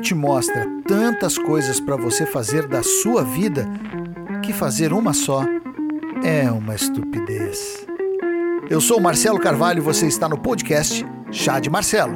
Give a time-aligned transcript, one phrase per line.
[0.00, 3.68] te mostra tantas coisas para você fazer da sua vida
[4.42, 5.44] que fazer uma só
[6.24, 7.86] é uma estupidez.
[8.68, 12.14] Eu sou Marcelo Carvalho e você está no podcast Chá de Marcelo.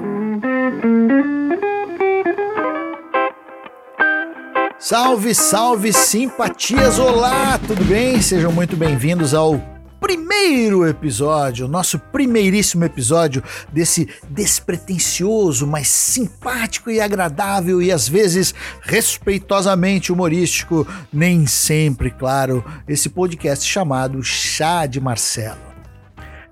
[4.79, 6.99] Salve, salve, simpatias!
[6.99, 8.21] Olá, tudo bem?
[8.21, 9.74] Sejam muito bem-vindos ao
[10.05, 13.43] primeiro episódio, nosso primeiríssimo episódio
[13.73, 23.09] desse despretensioso, mas simpático e agradável e às vezes respeitosamente humorístico, nem sempre, claro, esse
[23.09, 25.73] podcast chamado Chá de Marcelo.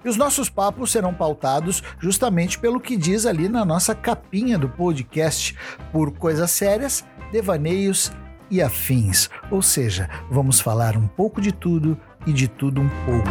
[0.03, 4.71] E os nossos papos serão pautados justamente pelo que diz ali na nossa capinha do
[4.71, 5.55] podcast,
[5.93, 8.11] por coisas sérias, devaneios
[8.53, 9.31] e afins.
[9.51, 13.29] Ou seja, vamos falar um pouco de tudo e de tudo um pouco.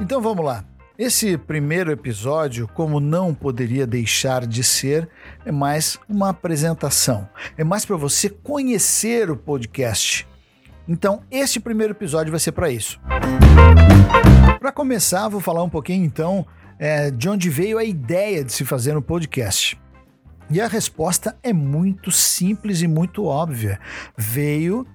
[0.00, 0.64] Então vamos lá.
[0.98, 5.06] Esse primeiro episódio, como não poderia deixar de ser,
[5.44, 7.28] é mais uma apresentação.
[7.58, 10.26] É mais para você conhecer o podcast.
[10.88, 12.98] Então, esse primeiro episódio vai ser para isso.
[14.58, 16.46] Para começar, vou falar um pouquinho então
[16.78, 19.78] é, de onde veio a ideia de se fazer um podcast.
[20.48, 23.80] E a resposta é muito simples e muito óbvia.
[24.16, 24.86] Veio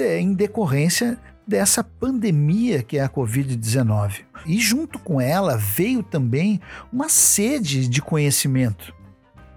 [0.00, 4.20] de, em decorrência dessa pandemia que é a Covid-19.
[4.46, 6.60] E junto com ela veio também
[6.92, 8.94] uma sede de conhecimento.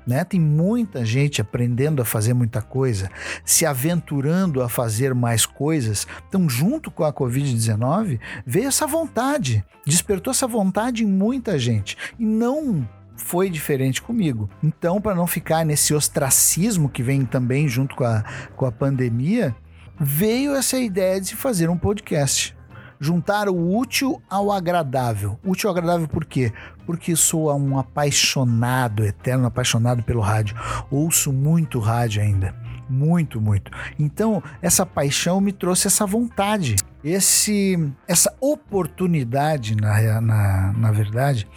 [0.06, 0.26] Né?
[0.26, 3.10] Tem muita gente aprendendo a fazer muita coisa,
[3.46, 6.06] se aventurando a fazer mais coisas.
[6.28, 11.96] Então, junto com a Covid-19, veio essa vontade, despertou essa vontade em muita gente.
[12.20, 12.86] E não
[13.16, 14.50] foi diferente comigo.
[14.62, 18.26] Então, para não ficar nesse ostracismo que vem também junto com a,
[18.58, 19.56] com a pandemia,
[20.00, 22.56] veio essa ideia de fazer um podcast.
[23.00, 25.38] Juntar o útil ao agradável.
[25.44, 26.54] Útil ao agradável por quê?
[26.86, 30.56] Porque sou um apaixonado, eterno apaixonado pelo rádio.
[30.90, 32.56] Ouço muito rádio ainda.
[32.90, 33.72] Muito, muito.
[33.98, 41.48] Então, essa paixão me trouxe essa vontade, esse, essa oportunidade, na, na, na verdade,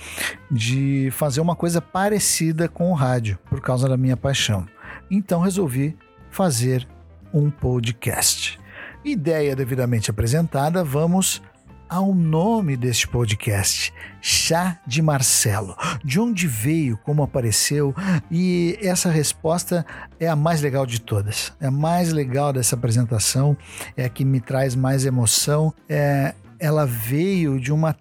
[0.50, 4.66] de fazer uma coisa parecida com o rádio, por causa da minha paixão.
[5.11, 5.97] Então, resolvi
[6.31, 6.88] fazer
[7.37, 8.59] um podcast.
[9.05, 11.43] Ideia devidamente apresentada, vamos
[11.87, 13.93] ao nome deste podcast,
[14.23, 15.77] Chá de Marcelo.
[16.03, 17.95] De onde veio, como apareceu?
[18.31, 19.85] E essa resposta
[20.19, 21.53] é a mais legal de todas.
[21.61, 23.55] É a mais legal dessa apresentação,
[23.99, 25.75] é a que me traz mais emoção.
[25.87, 27.95] É, ela veio de uma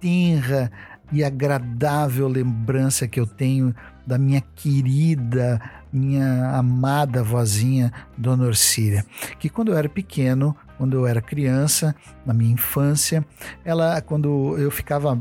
[0.00, 0.70] tenra
[1.12, 3.72] e agradável lembrança que eu tenho
[4.04, 5.60] da minha querida,
[5.92, 9.04] minha amada vozinha Dona Orcília,
[9.38, 13.24] que quando eu era pequeno, quando eu era criança, na minha infância,
[13.64, 15.20] ela, quando eu ficava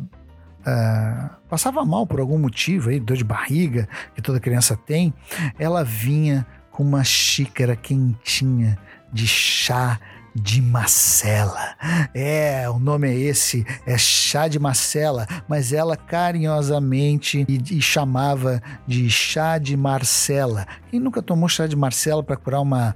[0.60, 5.14] Uh, passava mal por algum motivo, aí, dor de barriga, que toda criança tem,
[5.58, 8.78] ela vinha com uma xícara quentinha
[9.12, 10.00] de chá
[10.36, 11.76] de macela.
[12.14, 18.62] É, o nome é esse, é chá de macela, mas ela carinhosamente e, e chamava
[18.88, 20.68] de chá de Marcela.
[20.90, 22.96] Quem nunca tomou chá de Marcela para curar uma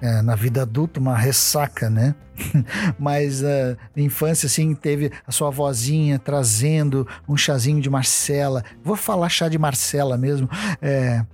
[0.00, 2.14] é, na vida adulta uma ressaca, né?
[2.98, 8.64] Mas uh, na infância, assim, teve a sua vozinha trazendo um chazinho de Marcela.
[8.82, 10.48] Vou falar chá de Marcela mesmo.
[10.80, 11.24] É,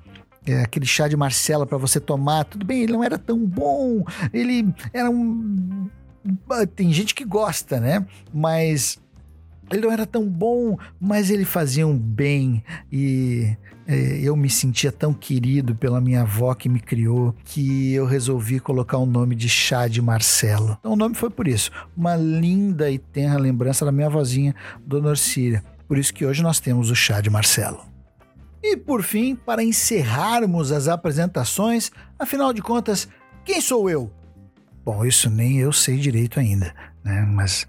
[0.46, 2.44] é, aquele chá de Marcela para você tomar.
[2.44, 5.88] Tudo bem, ele não era tão bom, ele era um.
[6.74, 8.06] Tem gente que gosta, né?
[8.32, 8.98] Mas
[9.70, 13.56] ele não era tão bom, mas ele fazia um bem e
[13.86, 18.60] é, eu me sentia tão querido pela minha avó que me criou que eu resolvi
[18.60, 20.76] colocar o nome de Chá de Marcelo.
[20.78, 24.54] Então o nome foi por isso, uma linda e tenra lembrança da minha avózinha,
[24.86, 25.62] Dona Orcília.
[25.86, 27.80] Por isso que hoje nós temos o Chá de Marcelo.
[28.62, 33.08] E por fim, para encerrarmos as apresentações, afinal de contas,
[33.44, 34.10] quem sou eu?
[34.84, 36.74] Bom, isso nem eu sei direito ainda,
[37.04, 37.22] né?
[37.22, 37.68] Mas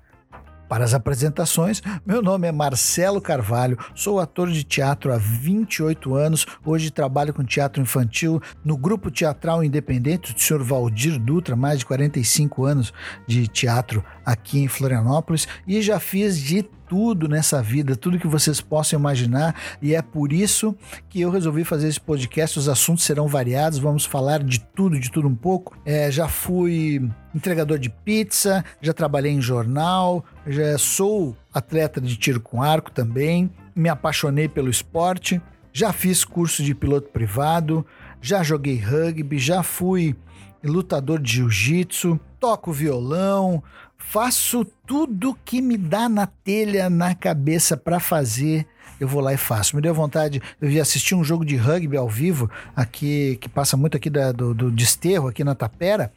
[0.70, 6.46] para as apresentações, meu nome é Marcelo Carvalho, sou ator de teatro há 28 anos,
[6.64, 10.64] hoje trabalho com teatro infantil no Grupo Teatral Independente do Sr.
[10.64, 12.94] Valdir Dutra, mais de 45 anos
[13.26, 18.62] de teatro aqui em Florianópolis e já fiz de tudo nessa vida, tudo que vocês
[18.62, 20.76] possam imaginar, e é por isso
[21.08, 22.58] que eu resolvi fazer esse podcast.
[22.58, 25.78] Os assuntos serão variados, vamos falar de tudo, de tudo um pouco.
[25.86, 32.42] É, já fui entregador de pizza, já trabalhei em jornal, já sou atleta de tiro
[32.42, 35.40] com arco também, me apaixonei pelo esporte,
[35.72, 37.86] já fiz curso de piloto privado,
[38.22, 40.16] já joguei rugby, já fui
[40.64, 43.62] lutador de jiu-jitsu, toco violão,
[43.98, 48.66] faço tudo que me dá na telha, na cabeça para fazer,
[49.00, 49.76] eu vou lá e faço.
[49.76, 53.78] Me deu vontade, eu vi assistir um jogo de rugby ao vivo, aqui, que passa
[53.78, 56.12] muito aqui da, do, do Desterro, aqui na Tapera,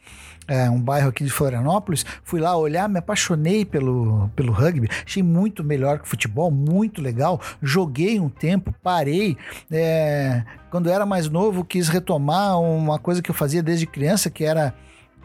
[0.47, 2.05] é, um bairro aqui de Florianópolis.
[2.23, 7.39] Fui lá olhar, me apaixonei pelo, pelo rugby, achei muito melhor que futebol, muito legal.
[7.61, 9.37] Joguei um tempo, parei.
[9.71, 14.43] É, quando era mais novo, quis retomar uma coisa que eu fazia desde criança, que
[14.43, 14.73] era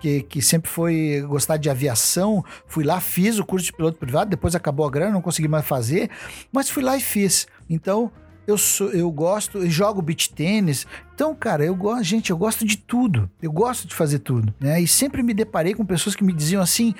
[0.00, 2.44] que, que sempre foi gostar de aviação.
[2.66, 5.66] Fui lá, fiz o curso de piloto privado, depois acabou a grana, não consegui mais
[5.66, 6.10] fazer,
[6.52, 7.46] mas fui lá e fiz.
[7.68, 8.10] Então,
[8.46, 10.86] eu, sou, eu gosto, eu jogo beach tênis.
[11.18, 13.28] Então, cara, eu gosto, gente, eu gosto de tudo.
[13.42, 14.80] Eu gosto de fazer tudo, né?
[14.80, 16.94] E sempre me deparei com pessoas que me diziam assim: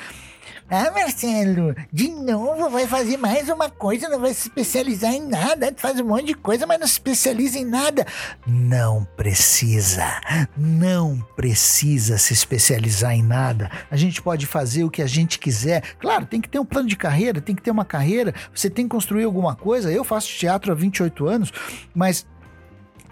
[0.68, 5.72] ah, Marcelo, de novo vai fazer mais uma coisa, não vai se especializar em nada.
[5.76, 8.04] Faz um monte de coisa, mas não se especializa em nada.
[8.44, 10.20] Não precisa,
[10.56, 13.70] não precisa se especializar em nada.
[13.88, 15.94] A gente pode fazer o que a gente quiser.
[16.00, 18.84] Claro, tem que ter um plano de carreira, tem que ter uma carreira, você tem
[18.84, 19.92] que construir alguma coisa.
[19.92, 21.52] Eu faço teatro há 28 anos,
[21.94, 22.26] mas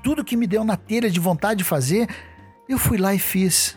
[0.07, 2.09] tudo que me deu na telha de vontade de fazer,
[2.69, 3.77] eu fui lá e fiz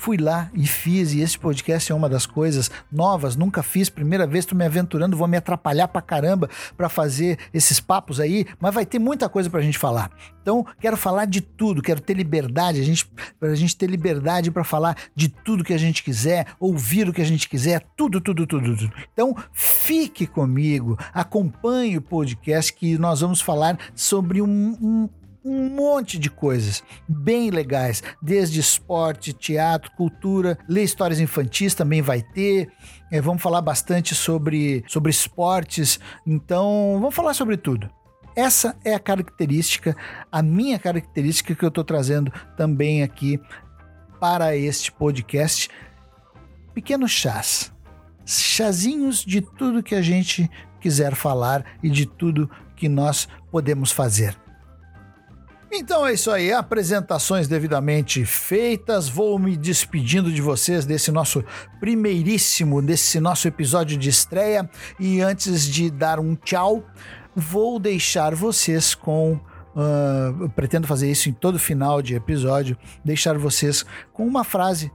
[0.00, 4.26] fui lá e fiz, e esse podcast é uma das coisas novas, nunca fiz, primeira
[4.26, 8.74] vez estou me aventurando, vou me atrapalhar pra caramba para fazer esses papos aí, mas
[8.74, 10.10] vai ter muita coisa pra gente falar.
[10.40, 13.06] Então, quero falar de tudo, quero ter liberdade, a gente,
[13.38, 17.20] pra gente ter liberdade para falar de tudo que a gente quiser, ouvir o que
[17.20, 18.92] a gente quiser, tudo, tudo, tudo, tudo.
[19.12, 25.08] Então, fique comigo, acompanhe o podcast que nós vamos falar sobre um, um
[25.44, 32.22] um monte de coisas bem legais, desde esporte, teatro, cultura, ler histórias infantis também vai
[32.22, 32.70] ter.
[33.10, 37.90] É, vamos falar bastante sobre, sobre esportes, então vamos falar sobre tudo.
[38.36, 39.96] Essa é a característica,
[40.30, 43.40] a minha característica que eu estou trazendo também aqui
[44.20, 45.68] para este podcast.
[46.72, 47.72] Pequenos chás,
[48.24, 50.48] chazinhos de tudo que a gente
[50.80, 54.36] quiser falar e de tudo que nós podemos fazer.
[55.72, 59.08] Então é isso aí, apresentações devidamente feitas.
[59.08, 61.44] Vou me despedindo de vocês desse nosso
[61.78, 64.68] primeiríssimo, desse nosso episódio de estreia.
[64.98, 66.84] E antes de dar um tchau,
[67.34, 69.38] vou deixar vocês com.
[69.70, 74.90] Uh, pretendo fazer isso em todo final de episódio, deixar vocês com uma frase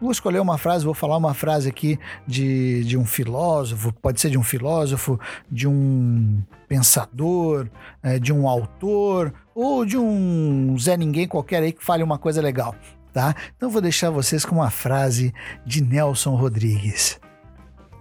[0.00, 4.28] Vou escolher uma frase, vou falar uma frase aqui de, de um filósofo, pode ser
[4.28, 5.18] de um filósofo,
[5.50, 7.66] de um pensador,
[8.02, 12.42] é, de um autor ou de um Zé Ninguém qualquer aí que fale uma coisa
[12.42, 12.74] legal,
[13.10, 13.34] tá?
[13.56, 15.32] Então vou deixar vocês com uma frase
[15.64, 17.18] de Nelson Rodrigues.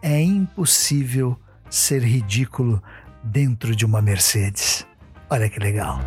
[0.02, 1.40] É impossível
[1.70, 2.84] ser ridículo
[3.24, 4.86] dentro de uma Mercedes.
[5.30, 6.00] Olha que legal.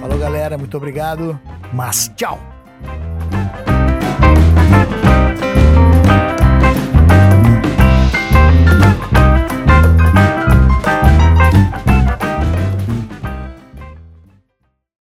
[0.00, 1.38] Falou, galera, muito obrigado,
[1.72, 2.57] mas tchau!